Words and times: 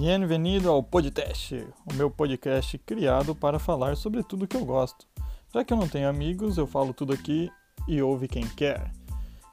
Bem-vindo 0.00 0.70
ao 0.70 0.82
podcast, 0.82 1.62
o 1.84 1.92
meu 1.92 2.10
podcast 2.10 2.78
criado 2.78 3.34
para 3.34 3.58
falar 3.58 3.98
sobre 3.98 4.22
tudo 4.22 4.48
que 4.48 4.56
eu 4.56 4.64
gosto. 4.64 5.06
Já 5.52 5.62
que 5.62 5.74
eu 5.74 5.76
não 5.76 5.86
tenho 5.86 6.08
amigos, 6.08 6.56
eu 6.56 6.66
falo 6.66 6.94
tudo 6.94 7.12
aqui 7.12 7.50
e 7.86 8.00
ouve 8.00 8.26
quem 8.26 8.48
quer. 8.48 8.90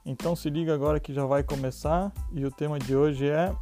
Então 0.05 0.37
se 0.37 0.49
liga 0.49 0.73
agora 0.73 1.01
que 1.01 1.13
já 1.13 1.25
vai 1.25 1.43
começar 1.43 2.13
e 2.31 2.45
o 2.45 2.49
tema 2.49 2.79
de 2.79 2.95
hoje 2.95 3.27
é 3.27 3.53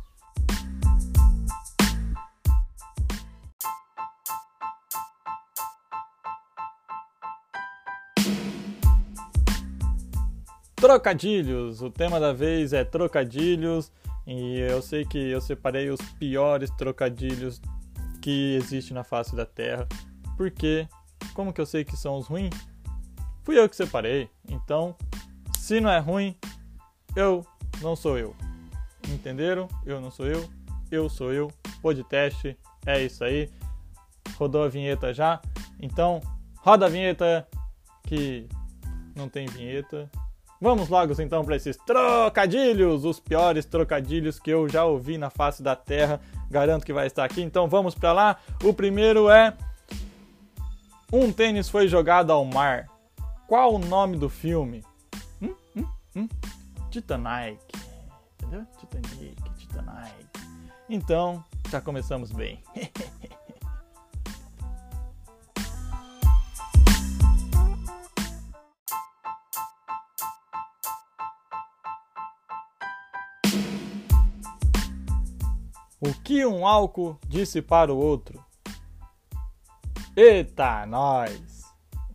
Trocadilhos. 10.76 11.82
O 11.82 11.90
tema 11.90 12.20
da 12.20 12.32
vez 12.32 12.74
é 12.74 12.84
trocadilhos 12.84 13.92
e 14.28 14.60
eu 14.60 14.82
sei 14.82 15.06
que 15.06 15.18
eu 15.18 15.40
separei 15.40 15.90
os 15.90 16.02
piores 16.20 16.70
trocadilhos 16.72 17.62
que 18.22 18.56
existem 18.56 18.94
na 18.94 19.04
face 19.04 19.36
da 19.36 19.46
Terra. 19.46 19.88
Porque 20.36 20.88
como 21.34 21.54
que 21.54 21.62
eu 21.62 21.66
sei 21.66 21.84
que 21.86 21.96
são 21.96 22.18
os 22.18 22.28
ruins? 22.28 22.56
Fui 23.44 23.60
eu 23.60 23.70
que 23.70 23.76
separei. 23.76 24.30
Então, 24.50 24.96
se 25.60 25.80
não 25.80 25.90
é 25.90 26.00
ruim, 26.00 26.36
eu 27.16 27.46
não 27.82 27.96
sou 27.96 28.18
eu. 28.18 28.36
Entenderam? 29.10 29.68
Eu 29.86 30.02
não 30.02 30.10
sou 30.10 30.26
eu, 30.26 30.50
eu 30.92 31.08
sou 31.10 31.32
eu. 31.32 31.52
Podcast, 31.82 32.58
é 32.86 33.04
isso 33.04 33.24
aí. 33.24 33.52
Rodou 34.38 34.64
a 34.64 34.68
vinheta 34.68 35.14
já? 35.14 35.40
Então, 35.80 36.20
roda 36.58 36.88
a 36.88 36.90
vinheta 36.90 37.48
que 38.04 38.48
não 39.16 39.30
tem 39.30 39.46
vinheta. 39.46 40.10
Vamos 40.60 40.88
logo 40.90 41.22
então 41.22 41.44
para 41.44 41.56
esses 41.56 41.78
trocadilhos, 41.78 43.04
os 43.04 43.20
piores 43.20 43.66
trocadilhos 43.66 44.40
que 44.40 44.50
eu 44.50 44.70
já 44.70 44.86
ouvi 44.86 45.18
na 45.18 45.30
face 45.30 45.62
da 45.62 45.76
terra. 45.76 46.20
Garanto 46.50 46.86
que 46.86 46.94
vai 46.94 47.08
estar 47.08 47.26
aqui. 47.26 47.42
Então 47.42 47.68
vamos 47.68 47.94
para 47.94 48.14
lá. 48.14 48.38
O 48.64 48.74
primeiro 48.74 49.30
é 49.30 49.54
Um 51.12 51.32
tênis 51.32 51.70
foi 51.70 51.88
jogado 51.88 52.32
ao 52.32 52.44
mar. 52.46 52.88
Qual 53.48 53.76
o 53.76 53.80
nome 53.80 54.18
do 54.18 54.30
filme? 54.30 54.84
Hum, 55.42 55.54
hum, 55.76 55.86
hum. 56.16 56.30
Titanic. 56.90 57.60
Entendeu? 58.42 58.66
Titanic, 58.80 59.36
Titanic. 59.58 60.26
Então, 60.90 61.44
já 61.70 61.82
começamos 61.82 62.32
bem. 62.32 62.64
que 76.36 76.46
um 76.46 76.68
álcool 76.68 77.18
disse 77.30 77.62
para 77.62 77.94
o 77.94 77.98
outro? 77.98 78.44
Eita, 80.18 80.86
nós! 80.86 81.64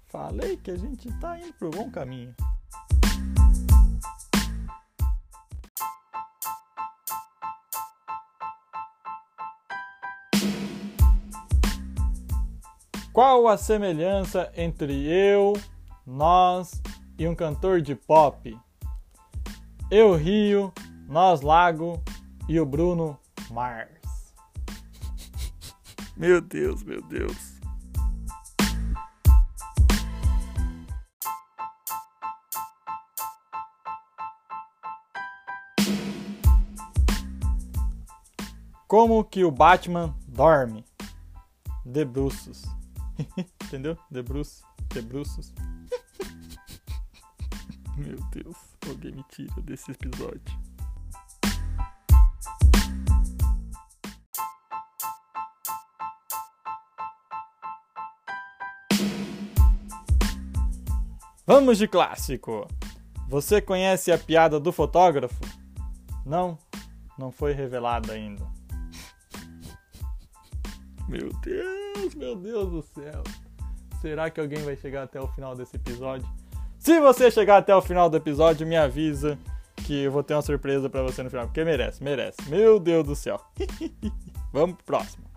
Falei 0.08 0.58
que 0.58 0.70
a 0.70 0.76
gente 0.76 1.10
tá 1.18 1.38
indo 1.38 1.54
pro 1.54 1.70
bom 1.70 1.90
caminho. 1.90 2.34
Qual 13.10 13.48
a 13.48 13.56
semelhança 13.56 14.52
entre 14.54 15.06
eu, 15.06 15.54
nós 16.06 16.82
e 17.18 17.26
um 17.26 17.34
cantor 17.34 17.80
de 17.80 17.94
pop? 17.94 18.54
Eu 19.90 20.14
Rio, 20.14 20.70
nós 21.08 21.40
Lago 21.40 22.02
e 22.46 22.60
o 22.60 22.66
Bruno 22.66 23.18
Mars. 23.50 23.99
Meu 26.20 26.38
Deus, 26.38 26.82
meu 26.82 27.00
Deus. 27.00 27.58
Como 38.86 39.24
que 39.24 39.42
o 39.44 39.50
Batman 39.50 40.14
dorme? 40.28 40.84
De 41.86 42.04
bruços. 42.04 42.64
Entendeu? 43.64 43.96
De 44.10 44.22
bruços. 44.22 44.62
De 44.92 45.00
bruços. 45.00 45.54
Meu 47.96 48.18
Deus, 48.30 48.56
alguém 48.86 49.12
me 49.12 49.24
tira 49.30 49.62
desse 49.62 49.90
episódio. 49.90 50.69
Vamos 61.52 61.78
de 61.78 61.88
clássico. 61.88 62.64
Você 63.28 63.60
conhece 63.60 64.12
a 64.12 64.16
piada 64.16 64.60
do 64.60 64.70
fotógrafo? 64.70 65.34
Não, 66.24 66.56
não 67.18 67.32
foi 67.32 67.52
revelada 67.52 68.12
ainda. 68.12 68.46
Meu 71.08 71.28
Deus, 71.42 72.14
meu 72.14 72.36
Deus 72.36 72.70
do 72.70 72.82
céu. 72.82 73.24
Será 74.00 74.30
que 74.30 74.40
alguém 74.40 74.62
vai 74.62 74.76
chegar 74.76 75.02
até 75.02 75.20
o 75.20 75.26
final 75.26 75.56
desse 75.56 75.74
episódio? 75.74 76.24
Se 76.78 77.00
você 77.00 77.32
chegar 77.32 77.56
até 77.56 77.74
o 77.74 77.82
final 77.82 78.08
do 78.08 78.16
episódio, 78.16 78.64
me 78.64 78.76
avisa 78.76 79.36
que 79.74 80.04
eu 80.04 80.12
vou 80.12 80.22
ter 80.22 80.34
uma 80.34 80.42
surpresa 80.42 80.88
para 80.88 81.02
você 81.02 81.20
no 81.20 81.30
final, 81.30 81.46
porque 81.46 81.64
merece, 81.64 82.00
merece. 82.00 82.48
Meu 82.48 82.78
Deus 82.78 83.04
do 83.04 83.16
céu. 83.16 83.40
Vamos 84.54 84.76
pro 84.76 84.84
próximo. 84.84 85.29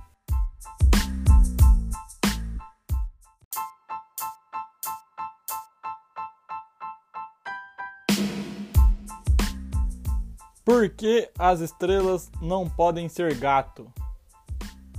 Por 10.66 10.90
que 10.90 11.30
as 11.38 11.60
estrelas 11.60 12.32
não 12.42 12.70
podem 12.70 13.10
ser 13.10 13.36
gato? 13.36 13.92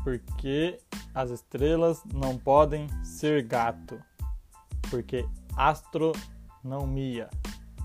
Porque 0.02 0.78
as 1.14 1.30
estrelas 1.30 2.02
não 2.12 2.36
podem 2.36 2.86
ser 3.02 3.42
gato. 3.42 3.98
Porque 4.90 5.26
astronomia. 5.56 7.30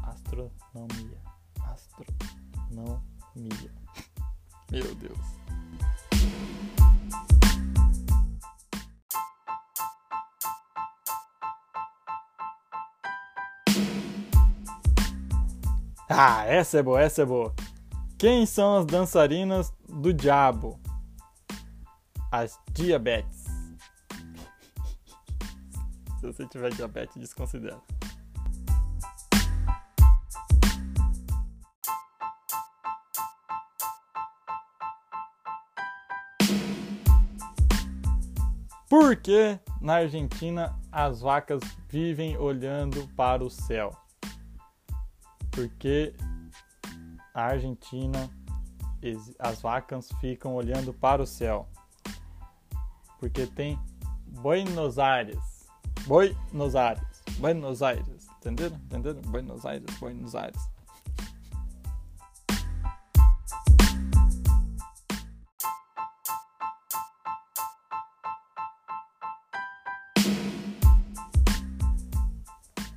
Astronomia. 0.04 1.18
Astronomia. 1.64 3.00
Meu 4.70 4.96
Deus. 4.96 5.39
Ah, 16.12 16.44
essa 16.44 16.80
é 16.80 16.82
boa, 16.82 17.00
essa 17.00 17.22
é 17.22 17.26
boa. 17.26 17.54
Quem 18.18 18.44
são 18.44 18.78
as 18.78 18.86
dançarinas 18.88 19.72
do 19.88 20.12
diabo? 20.12 20.80
As 22.32 22.60
diabetes. 22.72 23.46
Se 26.20 26.26
você 26.26 26.48
tiver 26.48 26.74
diabetes, 26.74 27.16
desconsidera. 27.16 27.80
Por 38.90 39.16
que 39.16 39.60
na 39.80 39.98
Argentina 39.98 40.76
as 40.92 41.22
vacas 41.22 41.62
vivem 41.88 42.36
olhando 42.36 43.08
para 43.16 43.44
o 43.44 43.50
céu? 43.50 44.09
Porque 45.60 46.16
a 47.34 47.48
Argentina, 47.48 48.30
as 49.38 49.62
vacas 49.62 50.08
ficam 50.22 50.56
olhando 50.56 50.94
para 50.94 51.22
o 51.22 51.28
céu. 51.28 51.68
Porque 53.20 53.46
tem 53.46 53.78
Buenos 54.26 54.98
Aires. 54.98 55.68
Buenos 56.08 56.78
Aires. 56.78 57.04
Buenos 57.40 57.84
Aires. 57.84 58.30
Entenderam? 58.38 58.78
Entenderam? 58.78 59.22
Buenos 59.24 59.66
Aires. 59.66 59.86
Buenos 60.00 60.34
Aires. 60.34 60.62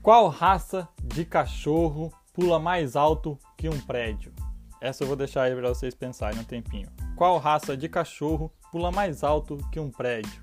Qual 0.00 0.28
raça 0.28 0.88
de 1.02 1.24
cachorro 1.24 2.12
pula 2.32 2.58
mais 2.58 2.96
alto 2.96 3.38
que 3.58 3.68
um 3.68 3.78
prédio? 3.80 4.32
Essa 4.80 5.04
eu 5.04 5.06
vou 5.06 5.16
deixar 5.16 5.42
aí 5.42 5.54
para 5.54 5.68
vocês 5.68 5.94
pensarem 5.94 6.40
um 6.40 6.44
tempinho. 6.44 6.88
Qual 7.14 7.38
raça 7.38 7.76
de 7.76 7.88
cachorro 7.88 8.52
pula 8.70 8.90
mais 8.90 9.22
alto 9.22 9.58
que 9.70 9.78
um 9.78 9.90
prédio? 9.90 10.42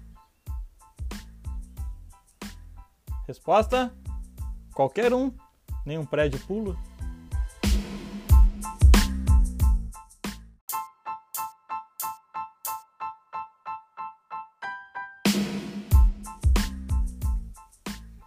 Resposta: 3.28 3.94
qualquer 4.74 5.14
um, 5.14 5.34
nenhum 5.86 6.06
prédio 6.06 6.40
pula. 6.46 6.78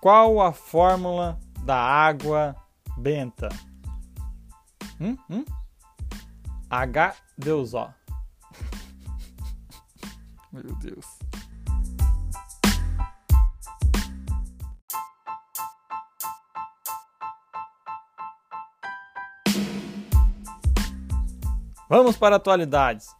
Qual 0.01 0.41
a 0.41 0.53
fórmula 0.53 1.39
da 1.65 1.77
água 1.77 2.57
benta? 2.97 3.49
Hum? 5.01 5.17
Hum? 5.31 5.45
H2O. 6.71 7.93
Meu 10.53 10.75
Deus. 10.77 11.07
Vamos 21.89 22.17
para 22.17 22.37
atualidades. 22.37 23.15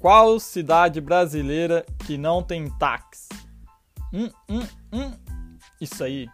Qual 0.00 0.40
cidade 0.40 1.00
brasileira 1.00 1.86
que 2.04 2.18
não 2.18 2.42
tem 2.42 2.68
táxi? 2.76 3.28
Hum, 4.12 4.28
hum, 4.48 4.66
hum. 4.92 5.12
Isso 5.80 6.02
aí. 6.02 6.28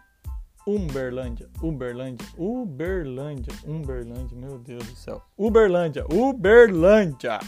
Uberlândia, 0.67 1.49
Uberlândia, 1.59 2.27
Uberlândia, 2.37 3.53
Uberlândia, 3.65 4.37
meu 4.37 4.59
Deus 4.59 4.85
do 4.85 4.95
céu. 4.95 5.19
Uberlândia, 5.35 6.05
Uberlândia. 6.13 7.39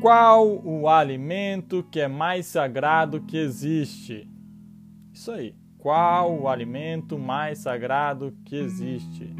Qual 0.00 0.64
o 0.64 0.88
alimento 0.88 1.82
que 1.90 1.98
é 1.98 2.06
mais 2.06 2.46
sagrado 2.46 3.22
que 3.22 3.36
existe? 3.36 4.30
Isso 5.12 5.32
aí. 5.32 5.56
Qual 5.76 6.40
o 6.40 6.46
alimento 6.46 7.18
mais 7.18 7.58
sagrado 7.58 8.32
que 8.44 8.54
existe? 8.54 9.34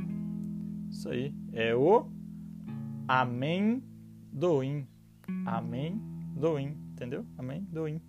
Isso 0.90 1.08
aí. 1.08 1.32
É 1.52 1.74
o 1.76 2.13
amendoim. 3.08 4.86
Amendoim. 5.46 6.76
Entendeu? 6.92 7.26
Amendoim. 7.38 8.00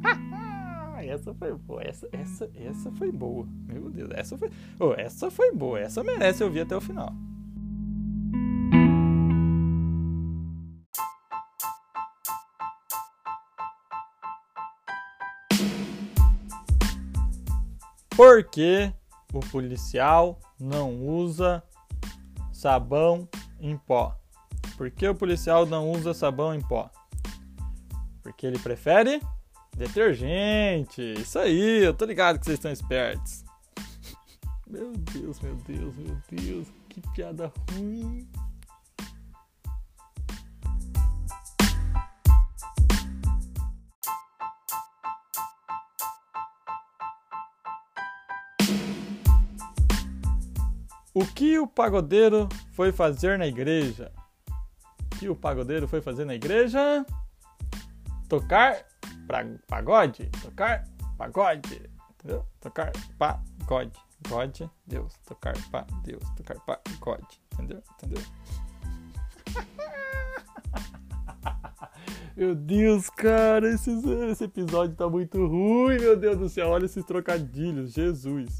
essa 1.06 1.34
foi 1.34 1.54
boa. 1.54 1.82
Essa, 1.82 2.08
essa, 2.12 2.50
essa 2.54 2.90
foi 2.92 3.12
boa. 3.12 3.46
Meu 3.66 3.90
Deus, 3.90 4.10
essa 4.14 4.36
foi. 4.38 4.50
Oh, 4.78 4.92
essa 4.92 5.30
foi 5.30 5.52
boa. 5.52 5.80
Essa 5.80 6.02
merece 6.02 6.42
ouvir 6.42 6.60
até 6.60 6.76
o 6.76 6.80
final. 6.80 7.12
Por 18.16 18.44
que 18.44 18.92
o 19.32 19.40
policial 19.40 20.38
não 20.58 21.04
usa 21.04 21.62
sabão 22.52 23.28
em 23.64 23.78
pó? 23.78 24.14
Por 24.76 24.90
que 24.90 25.08
o 25.08 25.14
policial 25.14 25.64
não 25.64 25.90
usa 25.90 26.12
sabão 26.12 26.54
em 26.54 26.60
pó? 26.60 26.90
Porque 28.22 28.46
ele 28.46 28.58
prefere 28.58 29.20
detergente. 29.76 31.00
Isso 31.18 31.38
aí, 31.38 31.82
eu 31.82 31.94
tô 31.94 32.04
ligado 32.04 32.38
que 32.38 32.44
vocês 32.44 32.58
estão 32.58 32.70
espertos. 32.70 33.44
Meu 34.68 34.92
Deus, 34.92 35.40
meu 35.40 35.54
Deus, 35.56 35.94
meu 35.96 36.16
Deus, 36.30 36.68
que 36.88 37.00
piada 37.12 37.52
ruim. 37.70 38.26
O 51.12 51.24
que 51.24 51.58
o 51.60 51.66
pagodeiro 51.66 52.48
foi 52.74 52.92
fazer 52.92 53.38
na 53.38 53.46
igreja? 53.46 54.12
Que 55.18 55.28
o 55.28 55.34
pagodeiro 55.34 55.88
foi 55.88 56.02
fazer 56.02 56.24
na 56.24 56.34
igreja? 56.34 57.04
Tocar 58.28 58.84
pra, 59.26 59.44
pagode? 59.66 60.28
Tocar 60.42 60.84
pagode. 61.16 61.90
Entendeu? 62.18 62.44
Tocar 62.60 62.92
pagode. 63.18 63.92
God, 64.28 64.68
Deus. 64.86 65.14
Tocar 65.26 65.54
pa 65.70 65.86
Deus. 66.02 66.22
Tocar 66.36 66.58
pagode. 66.60 67.40
Entendeu? 67.52 67.82
Entendeu? 67.94 68.22
Meu 72.36 72.54
Deus, 72.54 73.08
cara, 73.10 73.72
esse, 73.72 73.90
esse 74.30 74.44
episódio 74.44 74.96
tá 74.96 75.08
muito 75.08 75.46
ruim, 75.46 76.00
meu 76.00 76.16
Deus 76.16 76.36
do 76.36 76.48
céu. 76.48 76.70
Olha 76.70 76.84
esses 76.84 77.04
trocadilhos, 77.04 77.92
Jesus. 77.92 78.56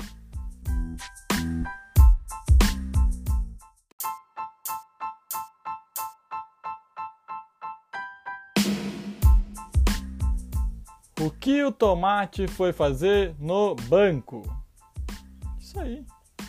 O 11.25 11.31
que 11.31 11.65
o 11.65 11.73
tomate 11.73 12.47
foi 12.47 12.71
fazer 12.71 13.35
no 13.39 13.75
banco? 13.75 14.43
Isso 15.59 15.81
aí, 15.81 16.05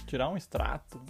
tirar 0.06 0.27
um 0.27 0.36
extrato. 0.36 1.01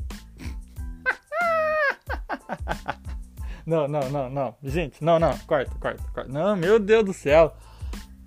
não, 3.65 3.87
não, 3.87 4.07
não, 4.11 4.29
não. 4.29 4.55
Gente, 4.61 5.03
não, 5.03 5.17
não. 5.17 5.35
Corta, 5.47 5.71
corta, 5.79 6.03
corta. 6.13 6.31
Não, 6.31 6.55
meu 6.55 6.79
Deus 6.79 7.05
do 7.05 7.11
céu. 7.11 7.55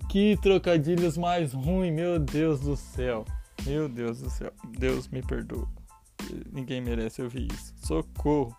Que 0.09 0.35
trocadilhos 0.41 1.17
mais 1.17 1.53
ruins, 1.53 1.93
meu 1.93 2.19
Deus 2.19 2.59
do 2.59 2.75
céu. 2.75 3.23
Meu 3.65 3.87
Deus 3.87 4.19
do 4.19 4.29
céu. 4.29 4.51
Deus 4.77 5.07
me 5.07 5.21
perdoa. 5.23 5.69
Ninguém 6.51 6.81
merece 6.81 7.21
ouvir 7.21 7.49
isso. 7.49 7.73
Socorro. 7.77 8.53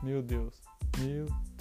Meu 0.00 0.22
Deus. 0.22 0.54
Meu 0.98 1.24
Deus. 1.24 1.51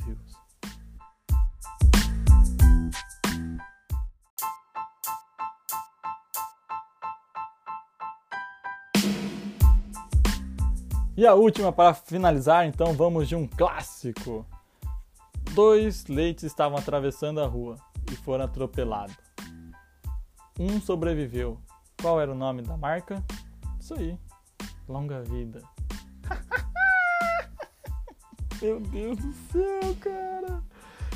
E 11.16 11.28
a 11.28 11.34
última 11.34 11.74
para 11.74 11.94
finalizar, 11.94 12.66
então 12.66 12.94
vamos 12.94 13.28
de 13.28 13.36
um 13.36 13.46
clássico. 13.46 14.46
Dois 15.54 16.08
leites 16.08 16.46
estavam 16.46 16.78
atravessando 16.78 17.42
a 17.42 17.46
rua 17.46 17.76
e 18.10 18.16
foram 18.16 18.46
atropelados. 18.46 19.18
Um 20.58 20.80
sobreviveu. 20.80 21.60
Qual 22.02 22.20
era 22.20 22.32
o 22.32 22.36
nome 22.36 22.62
da 22.62 22.78
marca? 22.78 23.22
Isso 23.80 23.94
aí. 23.94 24.18
Longa 24.88 25.22
vida. 25.22 25.62
Meu 28.62 28.80
Deus 28.80 29.18
do 29.18 29.34
céu, 29.52 29.96
cara. 30.00 30.64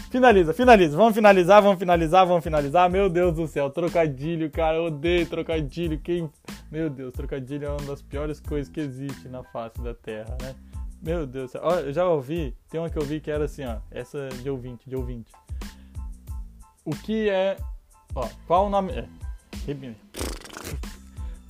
Finaliza, 0.09 0.53
finaliza. 0.53 0.97
Vamos 0.97 1.13
finalizar, 1.13 1.61
vamos 1.61 1.79
finalizar, 1.79 2.25
vamos 2.25 2.43
finalizar. 2.43 2.89
Meu 2.89 3.09
Deus 3.09 3.35
do 3.35 3.47
céu, 3.47 3.69
trocadilho, 3.69 4.51
cara. 4.51 4.77
Eu 4.77 4.85
odeio 4.85 5.25
trocadilho. 5.25 5.99
Quem 5.99 6.29
meu 6.71 6.89
Deus, 6.89 7.13
trocadilho 7.13 7.65
é 7.65 7.69
uma 7.69 7.81
das 7.81 8.01
piores 8.01 8.39
coisas 8.39 8.71
que 8.71 8.79
existe 8.79 9.27
na 9.27 9.43
face 9.43 9.79
da 9.81 9.93
Terra, 9.93 10.37
né? 10.41 10.55
Meu 11.01 11.27
Deus, 11.27 11.53
ó, 11.55 11.75
eu 11.79 11.93
já 11.93 12.07
ouvi, 12.07 12.55
tem 12.69 12.79
uma 12.79 12.89
que 12.89 12.97
eu 12.97 13.03
vi 13.03 13.19
que 13.19 13.29
era 13.29 13.45
assim, 13.45 13.63
ó, 13.65 13.77
essa 13.91 14.29
de 14.29 14.49
ouvinte, 14.49 14.89
de 14.89 14.95
ouvinte. 14.95 15.31
O 16.83 16.91
que 16.91 17.29
é, 17.29 17.57
ó, 18.15 18.27
qual 18.47 18.67
o 18.67 18.69
nome, 18.69 18.91
é, 18.91 19.07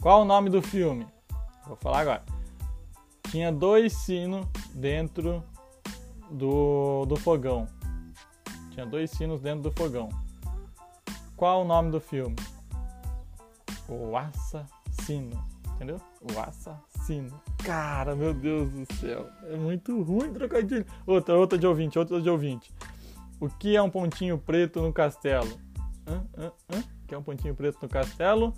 qual 0.01 0.21
o 0.21 0.25
nome 0.25 0.49
do 0.49 0.61
filme? 0.61 1.07
Vou 1.65 1.75
falar 1.75 2.01
agora. 2.01 2.23
Tinha 3.31 3.51
dois 3.51 3.93
sinos 3.93 4.45
dentro 4.73 5.43
do, 6.29 7.05
do 7.05 7.15
fogão. 7.15 7.67
Tinha 8.71 8.85
dois 8.85 9.09
sinos 9.11 9.41
dentro 9.41 9.63
do 9.63 9.71
fogão. 9.71 10.09
Qual 11.35 11.63
o 11.63 11.65
nome 11.65 11.91
do 11.91 11.99
filme? 11.99 12.35
O 13.89 14.11
Assassino, 14.95 15.45
entendeu? 15.75 15.99
O 16.21 16.39
assassino. 16.39 17.41
Cara, 17.63 18.15
meu 18.15 18.33
Deus 18.33 18.71
do 18.71 18.93
céu, 18.95 19.29
é 19.43 19.57
muito 19.57 20.01
ruim 20.01 20.33
trocadilho. 20.33 20.85
Outra, 21.05 21.35
outra 21.35 21.57
de 21.57 21.67
ouvinte, 21.67 21.99
outra 21.99 22.21
de 22.21 22.29
ouvinte. 22.29 22.73
O 23.39 23.49
que 23.49 23.75
é 23.75 23.81
um 23.81 23.89
pontinho 23.89 24.37
preto 24.37 24.81
no 24.81 24.93
castelo? 24.93 25.59
Hã? 26.07 26.23
Hã? 26.37 26.51
Hã? 26.71 26.79
O 26.79 27.07
que 27.07 27.13
é 27.13 27.17
um 27.17 27.23
pontinho 27.23 27.53
preto 27.53 27.79
no 27.81 27.89
castelo? 27.89 28.53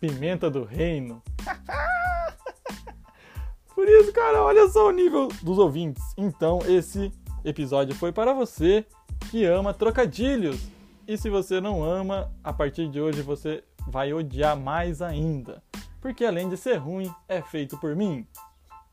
Pimenta 0.00 0.50
do 0.50 0.64
reino. 0.64 1.22
Por 3.74 3.88
isso, 3.88 4.12
cara, 4.12 4.42
olha 4.42 4.68
só 4.68 4.88
o 4.88 4.90
nível 4.90 5.28
dos 5.42 5.56
ouvintes. 5.56 6.02
Então, 6.16 6.58
esse 6.66 7.12
episódio 7.44 7.94
foi 7.94 8.12
para 8.12 8.34
você 8.34 8.84
que 9.30 9.44
ama 9.44 9.72
trocadilhos. 9.72 10.60
E 11.06 11.16
se 11.16 11.30
você 11.30 11.60
não 11.60 11.82
ama, 11.82 12.30
a 12.44 12.52
partir 12.52 12.88
de 12.88 13.00
hoje 13.00 13.22
você 13.22 13.64
vai 13.90 14.12
odiar 14.12 14.56
mais 14.56 15.02
ainda, 15.02 15.62
porque 16.00 16.24
além 16.24 16.48
de 16.48 16.56
ser 16.56 16.76
ruim, 16.76 17.12
é 17.28 17.42
feito 17.42 17.76
por 17.78 17.94
mim. 17.94 18.26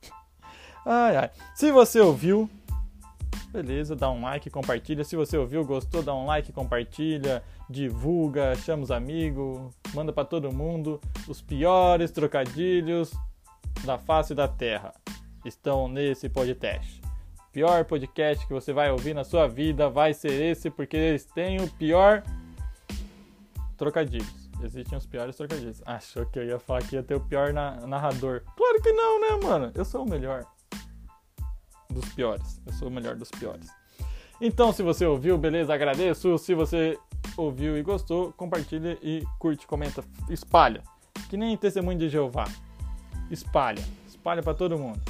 Ai, 0.86 1.18
ai. 1.18 1.32
Se 1.54 1.70
você 1.70 2.00
ouviu, 2.00 2.50
beleza, 3.52 3.94
dá 3.94 4.10
um 4.10 4.22
like, 4.22 4.50
compartilha. 4.50 5.04
Se 5.04 5.18
você 5.18 5.38
ouviu, 5.38 5.66
gostou, 5.66 6.02
dá 6.02 6.16
um 6.16 6.26
like, 6.26 6.54
compartilha, 6.54 7.44
divulga, 7.70 8.56
chama 8.56 8.84
os 8.84 8.92
amigos, 8.92 9.74
manda 9.94 10.14
para 10.14 10.24
todo 10.24 10.50
mundo 10.54 11.02
os 11.28 11.42
piores 11.42 12.10
trocadilhos 12.12 13.12
da 13.84 13.98
face 13.98 14.34
da 14.34 14.48
terra. 14.48 14.94
estão 15.44 15.88
nesse 15.88 16.30
podcast. 16.30 17.02
Pior 17.52 17.84
podcast 17.86 18.46
que 18.46 18.54
você 18.54 18.72
vai 18.72 18.92
ouvir 18.92 19.14
na 19.14 19.24
sua 19.24 19.48
vida 19.48 19.90
vai 19.90 20.14
ser 20.14 20.32
esse, 20.32 20.70
porque 20.70 20.96
eles 20.96 21.26
têm 21.26 21.60
o 21.60 21.70
pior 21.72 22.24
trocadilhos. 23.78 24.47
Existem 24.64 24.98
os 24.98 25.06
piores 25.06 25.36
trocadilhos. 25.36 25.82
Achou 25.86 26.26
que 26.26 26.40
eu 26.40 26.44
ia 26.44 26.60
falar 26.60 26.82
que 26.84 26.96
ia 26.96 27.04
ter 27.04 27.16
o 27.16 27.20
pior 27.20 27.54
na 27.54 27.88
narrador. 27.88 28.42
Claro 28.56 28.82
que 28.82 28.92
não, 28.92 29.22
né, 29.22 29.48
mano? 29.48 29.72
Eu 29.76 29.86
sou 29.86 30.04
o 30.04 30.10
melhor 30.10 30.46
dos 31.90 32.06
piores. 32.14 32.62
Eu 32.66 32.74
sou 32.74 32.88
o 32.88 32.92
melhor 32.92 33.16
dos 33.16 33.30
piores. 33.30 33.70
Então, 34.42 34.72
se 34.72 34.84
você 34.84 35.06
ouviu, 35.06 35.38
beleza, 35.38 35.74
agradeço. 35.74 36.38
Se 36.38 36.54
você 36.54 36.98
ouviu 37.36 37.78
e 37.78 37.84
gostou, 37.84 38.34
compartilha 38.34 38.98
e 39.02 39.24
curte, 39.40 39.66
comenta, 39.66 40.04
espalha. 40.30 40.84
Que 41.30 41.38
nem 41.38 41.56
testemunho 41.58 41.98
de 41.98 42.10
Jeová. 42.10 42.46
Espalha. 43.30 43.84
Espalha 44.08 44.44
para 44.44 44.54
todo 44.54 44.78
mundo. 44.78 45.02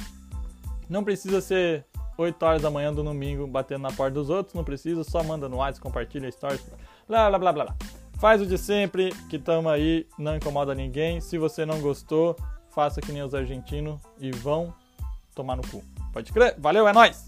Não 0.88 1.04
precisa 1.04 1.40
ser 1.40 1.84
8 2.16 2.42
horas 2.42 2.62
da 2.62 2.70
manhã 2.70 2.92
do 2.92 3.02
domingo 3.02 3.46
batendo 3.46 3.82
na 3.82 3.92
porta 3.92 4.14
dos 4.14 4.30
outros, 4.30 4.54
não 4.54 4.64
precisa, 4.64 5.04
só 5.04 5.22
manda 5.22 5.48
no 5.48 5.58
WhatsApp, 5.58 5.80
compartilha 5.80 6.30
stories, 6.32 6.64
blá 7.06 7.28
blá 7.28 7.38
blá 7.38 7.52
blá 7.52 7.64
blá. 7.66 7.76
Faz 8.18 8.42
o 8.42 8.46
de 8.46 8.58
sempre, 8.58 9.14
que 9.30 9.38
tamo 9.38 9.68
aí, 9.68 10.04
não 10.18 10.36
incomoda 10.36 10.74
ninguém. 10.74 11.20
Se 11.20 11.38
você 11.38 11.64
não 11.64 11.80
gostou, 11.80 12.36
faça 12.70 13.00
que 13.00 13.12
nem 13.12 13.22
os 13.22 13.34
argentinos 13.34 14.00
e 14.18 14.32
vão 14.32 14.74
tomar 15.34 15.56
no 15.56 15.62
cu. 15.68 15.84
Pode 16.12 16.32
crer? 16.32 16.56
Valeu, 16.58 16.88
é 16.88 16.92
nóis! 16.92 17.27